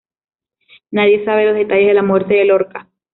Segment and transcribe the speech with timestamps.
[0.89, 2.89] Nadie sabe los detalles de la muerte de Lorca.